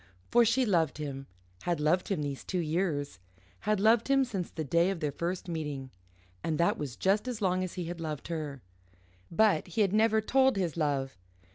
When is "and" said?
6.43-6.57